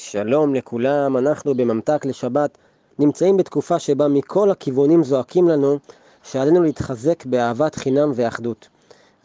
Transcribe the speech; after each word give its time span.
שלום 0.00 0.54
לכולם, 0.54 1.16
אנחנו 1.16 1.54
בממתק 1.54 2.04
לשבת 2.04 2.58
נמצאים 2.98 3.36
בתקופה 3.36 3.78
שבה 3.78 4.08
מכל 4.08 4.50
הכיוונים 4.50 5.04
זועקים 5.04 5.48
לנו 5.48 5.78
שעלינו 6.22 6.62
להתחזק 6.62 7.26
באהבת 7.26 7.74
חינם 7.74 8.12
ואחדות. 8.14 8.68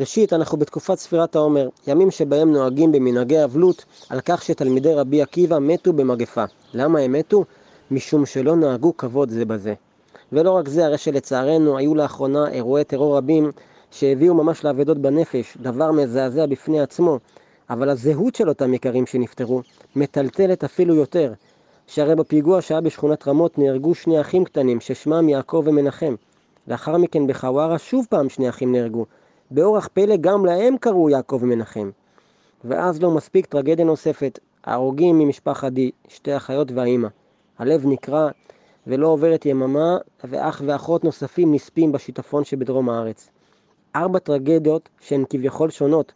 ראשית, 0.00 0.32
אנחנו 0.32 0.58
בתקופת 0.58 0.98
ספירת 0.98 1.36
העומר, 1.36 1.68
ימים 1.86 2.10
שבהם 2.10 2.52
נוהגים 2.52 2.92
במנהגי 2.92 3.44
אבלות 3.44 3.84
על 4.10 4.20
כך 4.20 4.42
שתלמידי 4.42 4.94
רבי 4.94 5.22
עקיבא 5.22 5.58
מתו 5.58 5.92
במגפה. 5.92 6.44
למה 6.74 7.00
הם 7.00 7.12
מתו? 7.12 7.44
משום 7.90 8.26
שלא 8.26 8.56
נהגו 8.56 8.96
כבוד 8.96 9.30
זה 9.30 9.44
בזה. 9.44 9.74
ולא 10.32 10.50
רק 10.50 10.68
זה, 10.68 10.86
הרי 10.86 10.98
שלצערנו 10.98 11.78
היו 11.78 11.94
לאחרונה 11.94 12.48
אירועי 12.48 12.84
טרור 12.84 13.16
רבים 13.16 13.52
שהביאו 13.90 14.34
ממש 14.34 14.64
לאבדות 14.64 14.98
בנפש, 14.98 15.56
דבר 15.60 15.92
מזעזע 15.92 16.46
בפני 16.46 16.80
עצמו, 16.80 17.18
אבל 17.70 17.88
הזהות 17.88 18.34
של 18.34 18.48
אותם 18.48 18.74
יקרים 18.74 19.06
שנפטרו 19.06 19.62
מטלטלת 19.96 20.64
אפילו 20.64 20.94
יותר, 20.94 21.32
שהרי 21.86 22.14
בפיגוע 22.14 22.62
שהיה 22.62 22.80
בשכונת 22.80 23.28
רמות 23.28 23.58
נהרגו 23.58 23.94
שני 23.94 24.20
אחים 24.20 24.44
קטנים 24.44 24.80
ששמם 24.80 25.28
יעקב 25.28 25.62
ומנחם. 25.66 26.14
לאחר 26.68 26.96
מכן 26.96 27.26
בחווארה 27.26 27.78
שוב 27.78 28.06
פעם 28.10 28.28
שני 28.28 28.48
אחים 28.48 28.72
נהרגו. 28.72 29.06
באורח 29.50 29.88
פלא 29.92 30.16
גם 30.16 30.46
להם 30.46 30.76
קראו 30.76 31.10
יעקב 31.10 31.38
ומנחם. 31.42 31.90
ואז 32.64 33.02
לא 33.02 33.10
מספיק 33.10 33.46
טרגדיה 33.46 33.84
נוספת, 33.84 34.38
ההרוגים 34.64 35.18
ממשפחת 35.18 35.72
די, 35.72 35.90
שתי 36.08 36.36
אחיות 36.36 36.72
והאימא. 36.72 37.08
הלב 37.58 37.86
נקרע 37.86 38.28
ולא 38.86 39.06
עוברת 39.06 39.46
יממה, 39.46 39.96
ואח 40.24 40.62
ואחות 40.66 41.04
נוספים 41.04 41.54
נספים 41.54 41.92
בשיטפון 41.92 42.44
שבדרום 42.44 42.90
הארץ. 42.90 43.28
ארבע 43.96 44.18
טרגדיות 44.18 44.88
שהן 45.00 45.24
כביכול 45.30 45.70
שונות, 45.70 46.12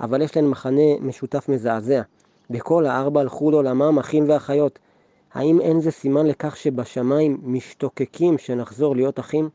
אבל 0.00 0.22
יש 0.22 0.36
להן 0.36 0.46
מחנה 0.46 0.98
משותף 1.00 1.48
מזעזע. 1.48 2.02
בכל 2.50 2.86
הארבע 2.86 3.20
הלכו 3.20 3.50
לעולמם 3.50 3.98
אחים 3.98 4.24
ואחיות. 4.28 4.78
האם 5.34 5.60
אין 5.60 5.80
זה 5.80 5.90
סימן 5.90 6.26
לכך 6.26 6.56
שבשמיים 6.56 7.40
משתוקקים 7.42 8.38
שנחזור 8.38 8.96
להיות 8.96 9.18
אחים? 9.20 9.48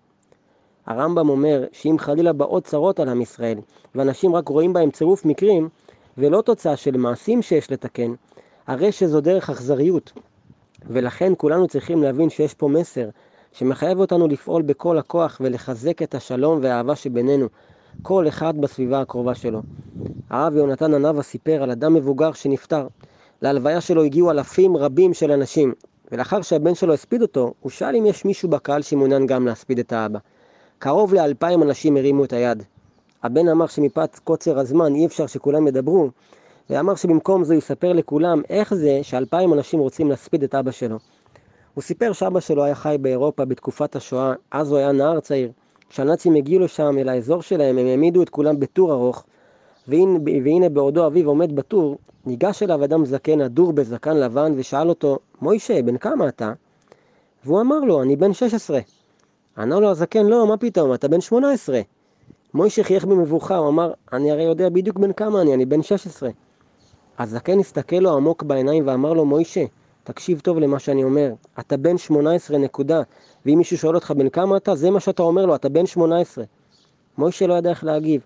הרמב"ם 0.86 1.30
אומר 1.30 1.66
שאם 1.72 1.96
חלילה 2.00 2.34
באות 2.34 2.64
צרות 2.64 3.00
על 3.00 3.10
עם 3.10 3.22
ישראל, 3.22 3.58
ואנשים 3.96 4.36
רק 4.36 4.48
רואים 4.48 4.74
בהם 4.74 4.92
צירוף 4.92 5.26
מקרים, 5.26 5.70
ולא 6.18 6.42
תוצאה 6.42 6.76
של 6.76 6.98
מעשים 6.98 7.42
שיש 7.42 7.72
לתקן, 7.72 8.14
הרי 8.68 8.92
שזו 8.92 9.22
דרך 9.22 9.50
אכזריות. 9.50 10.12
ולכן 10.86 11.34
כולנו 11.38 11.68
צריכים 11.68 12.04
להבין 12.04 12.30
שיש 12.30 12.54
פה 12.54 12.68
מסר 12.68 13.10
שמחייב 13.52 14.00
אותנו 14.00 14.28
לפעול 14.28 14.62
בכל 14.62 14.98
הכוח 14.98 15.42
ולחזק 15.44 16.02
את 16.02 16.16
השלום 16.16 16.60
והאהבה 16.62 16.96
שבינינו, 16.96 17.48
כל 18.02 18.28
אחד 18.28 18.62
בסביבה 18.62 19.02
הקרובה 19.02 19.36
שלו. 19.36 19.62
הרב 20.30 20.56
יונתן 20.56 20.94
ענבה 20.94 21.22
סיפר 21.22 21.64
על 21.64 21.72
אדם 21.72 21.94
מבוגר 21.94 22.32
שנפטר. 22.32 22.88
להלוויה 23.42 23.82
שלו 23.82 24.04
הגיעו 24.04 24.32
אלפים 24.32 24.78
רבים 24.78 25.14
של 25.14 25.32
אנשים, 25.32 25.74
ולאחר 26.12 26.42
שהבן 26.42 26.76
שלו 26.76 26.94
הספיד 26.94 27.22
אותו, 27.22 27.54
הוא 27.60 27.70
שאל 27.70 27.96
אם 27.96 28.06
יש 28.06 28.26
מישהו 28.26 28.50
בקהל 28.50 28.82
שמעוניין 28.82 29.26
גם 29.26 29.48
להספיד 29.48 29.80
את 29.80 29.94
האבא. 29.94 30.20
קרוב 30.80 31.14
לאלפיים 31.14 31.64
אנשים 31.64 31.98
הרימו 31.98 32.24
את 32.24 32.34
היד. 32.34 32.64
הבן 33.24 33.48
אמר 33.48 33.68
שמפאת 33.68 34.20
קוצר 34.20 34.60
הזמן 34.60 34.96
אי 34.96 35.06
אפשר 35.06 35.28
שכולם 35.28 35.68
ידברו, 35.68 36.10
ואמר 36.70 36.96
שבמקום 36.96 37.44
זה 37.44 37.56
יספר 37.56 37.94
לכולם 37.94 38.42
איך 38.50 38.74
זה 38.74 39.00
שאלפיים 39.02 39.54
אנשים 39.54 39.80
רוצים 39.80 40.10
להספיד 40.10 40.44
את 40.44 40.56
אבא 40.56 40.72
שלו. 40.72 40.98
הוא 41.74 41.82
סיפר 41.82 42.14
שאבא 42.14 42.40
שלו 42.40 42.64
היה 42.64 42.76
חי 42.76 42.96
באירופה 43.02 43.46
בתקופת 43.46 43.96
השואה, 43.96 44.34
אז 44.52 44.72
הוא 44.72 44.78
היה 44.78 44.92
נער 44.92 45.20
צעיר. 45.20 45.52
כשהנאצים 45.92 46.36
הגיעו 46.36 46.64
לשם, 46.64 46.98
אל 46.98 47.10
האזור 47.10 47.42
שלהם, 47.42 47.78
הם 47.78 47.86
העמידו 47.86 48.24
את 48.24 48.30
כולם 48.30 48.60
בטור 48.60 48.94
ארוך, 48.94 49.26
והנה, 49.88 50.20
והנה 50.44 50.70
בעודו 50.70 51.08
אביו 51.08 51.28
עומד 51.28 51.56
בטור, 51.56 51.98
ניגש 52.26 52.64
אליו 52.64 52.84
אדם 52.84 53.06
זקן 53.06 53.42
הדור 53.42 53.74
בזקן 53.74 54.18
לבן 54.18 54.54
ושאל 54.56 54.90
אותו, 54.90 55.20
מוישה, 55.42 55.82
בן 55.82 55.98
כמה 55.98 56.28
אתה? 56.28 56.54
והוא 57.46 57.62
אמר 57.62 57.80
לו, 57.80 58.02
אני 58.02 58.16
בן 58.16 58.34
16. 58.34 58.80
ענה 59.58 59.80
לו 59.80 59.90
הזקן, 59.90 60.26
לא, 60.26 60.48
מה 60.48 60.58
פתאום, 60.58 60.94
אתה 60.94 61.08
בן 61.08 61.22
18. 61.22 61.82
מוישה 62.54 62.84
חייך 62.84 63.06
במבוכה, 63.06 63.58
הוא 63.58 63.70
אמר, 63.70 63.94
אני 64.14 64.32
הרי 64.32 64.44
יודע 64.44 64.70
בדיוק 64.70 65.00
בן 65.00 65.14
כמה 65.14 65.42
אני, 65.42 65.54
אני 65.54 65.66
בן 65.66 65.82
16. 65.82 66.30
הזקן 67.20 67.60
הסתכל 67.60 67.96
לו 67.96 68.14
עמוק 68.14 68.44
בעיניים 68.44 68.88
ואמר 68.88 69.14
לו, 69.14 69.26
מוישה, 69.26 69.64
תקשיב 70.12 70.40
טוב 70.40 70.60
למה 70.60 70.80
שאני 70.80 71.04
אומר, 71.04 71.34
אתה 71.60 71.78
בן 71.78 71.98
18 71.98 72.58
נקודה, 72.58 73.02
ואם 73.46 73.58
מישהו 73.58 73.78
שואל 73.78 73.96
אותך 73.96 74.12
בן 74.12 74.30
כמה 74.30 74.58
אתה, 74.58 74.76
זה 74.76 74.92
מה 74.92 75.00
שאתה 75.00 75.24
אומר 75.24 75.46
לו, 75.46 75.56
אתה 75.56 75.70
בן 75.70 75.86
18. 75.86 76.44
מוישה 77.18 77.48
לא 77.48 77.54
ידע 77.54 77.70
איך 77.70 77.84
להגיב. 77.84 78.26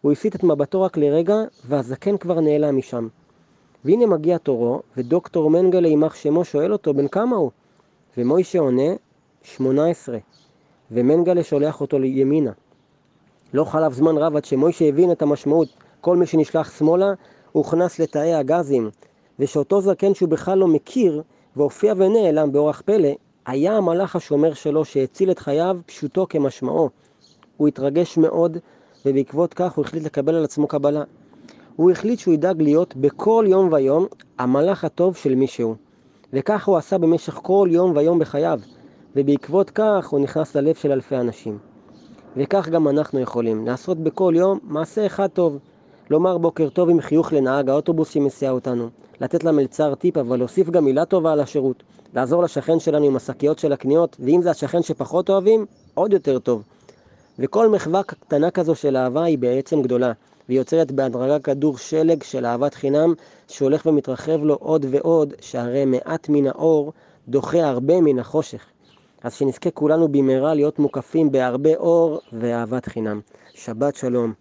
הוא 0.00 0.12
הסיט 0.12 0.34
את 0.34 0.44
מבטו 0.44 0.82
רק 0.82 0.96
לרגע, 0.96 1.34
והזקן 1.68 2.16
כבר 2.16 2.40
נעלם 2.40 2.76
משם. 2.76 3.08
והנה 3.84 4.06
מגיע 4.06 4.38
תורו, 4.38 4.82
ודוקטור 4.96 5.50
מנגלה 5.50 5.88
יימח 5.88 6.14
שמו 6.14 6.44
שואל 6.44 6.72
אותו 6.72 6.94
בן 6.94 7.08
כמה 7.08 7.36
הוא? 7.36 7.50
ומוישה 8.18 8.58
עונה, 8.58 8.92
18. 9.42 10.18
ומנגלה 10.90 11.42
שולח 11.42 11.80
אותו 11.80 11.98
לימינה. 11.98 12.52
לא 13.54 13.64
חלף 13.64 13.92
זמן 13.92 14.18
רב 14.18 14.36
עד 14.36 14.44
שמוישה 14.44 14.84
הבין 14.84 15.12
את 15.12 15.22
המשמעות, 15.22 15.68
כל 16.00 16.16
מי 16.16 16.26
שנשלח 16.26 16.78
שמאלה 16.78 17.12
הוכנס 17.52 17.98
לתאי 17.98 18.34
הגזים, 18.34 18.90
ושאותו 19.40 19.80
זקן 19.80 20.14
שהוא 20.14 20.28
בכלל 20.28 20.58
לא 20.58 20.68
מכיר, 20.68 21.22
והופיע 21.56 21.94
ונעלם 21.96 22.52
באורח 22.52 22.82
פלא, 22.84 23.08
היה 23.46 23.76
המלאך 23.76 24.16
השומר 24.16 24.54
שלו 24.54 24.84
שהציל 24.84 25.30
את 25.30 25.38
חייו 25.38 25.78
פשוטו 25.86 26.26
כמשמעו. 26.28 26.90
הוא 27.56 27.68
התרגש 27.68 28.16
מאוד, 28.16 28.58
ובעקבות 29.06 29.54
כך 29.54 29.72
הוא 29.72 29.84
החליט 29.84 30.04
לקבל 30.04 30.34
על 30.34 30.44
עצמו 30.44 30.66
קבלה. 30.66 31.02
הוא 31.76 31.90
החליט 31.90 32.18
שהוא 32.18 32.34
ידאג 32.34 32.62
להיות 32.62 32.96
בכל 32.96 33.44
יום 33.48 33.72
ויום 33.72 34.06
המלאך 34.38 34.84
הטוב 34.84 35.16
של 35.16 35.34
מישהו. 35.34 35.74
וכך 36.32 36.68
הוא 36.68 36.76
עשה 36.76 36.98
במשך 36.98 37.34
כל 37.34 37.68
יום 37.70 37.96
ויום 37.96 38.18
בחייו, 38.18 38.60
ובעקבות 39.16 39.70
כך 39.70 40.08
הוא 40.08 40.20
נכנס 40.20 40.56
ללב 40.56 40.74
של 40.74 40.92
אלפי 40.92 41.16
אנשים. 41.16 41.58
וכך 42.36 42.68
גם 42.68 42.88
אנחנו 42.88 43.20
יכולים, 43.20 43.66
לעשות 43.66 43.98
בכל 43.98 44.34
יום 44.36 44.58
מעשה 44.62 45.06
אחד 45.06 45.26
טוב. 45.26 45.58
לומר 46.10 46.38
בוקר 46.38 46.68
טוב 46.68 46.90
עם 46.90 47.00
חיוך 47.00 47.32
לנהג 47.32 47.70
האוטובוס 47.70 48.10
שמסיע 48.10 48.50
אותנו, 48.50 48.88
לתת 49.20 49.44
למלצר 49.44 49.94
טיפ 49.94 50.16
אבל 50.16 50.36
להוסיף 50.36 50.70
גם 50.70 50.84
מילה 50.84 51.04
טובה 51.04 51.32
על 51.32 51.40
השירות, 51.40 51.82
לעזור 52.14 52.42
לשכן 52.42 52.80
שלנו 52.80 53.06
עם 53.06 53.16
השקיות 53.16 53.58
של 53.58 53.72
הקניות, 53.72 54.16
ואם 54.20 54.42
זה 54.42 54.50
השכן 54.50 54.82
שפחות 54.82 55.30
אוהבים, 55.30 55.66
עוד 55.94 56.12
יותר 56.12 56.38
טוב. 56.38 56.62
וכל 57.38 57.68
מחווה 57.68 58.02
קטנה 58.02 58.50
כזו 58.50 58.74
של 58.74 58.96
אהבה 58.96 59.24
היא 59.24 59.38
בעצם 59.38 59.82
גדולה, 59.82 60.12
והיא 60.48 60.58
יוצרת 60.58 60.92
בהדרגה 60.92 61.38
כדור 61.38 61.78
שלג 61.78 62.22
של 62.22 62.46
אהבת 62.46 62.74
חינם, 62.74 63.14
שהולך 63.48 63.86
ומתרחב 63.86 64.44
לו 64.44 64.54
עוד 64.54 64.86
ועוד, 64.90 65.34
שהרי 65.40 65.84
מעט 65.84 66.28
מן 66.28 66.46
האור 66.46 66.92
דוחה 67.28 67.68
הרבה 67.68 68.00
מן 68.00 68.18
החושך. 68.18 68.64
אז 69.22 69.34
שנזכה 69.34 69.70
כולנו 69.70 70.08
במהרה 70.08 70.54
להיות 70.54 70.78
מוקפים 70.78 71.32
בהרבה 71.32 71.76
אור 71.76 72.20
ואהבת 72.32 72.86
חינם. 72.86 73.20
שבת 73.54 73.96
שלום. 73.96 74.40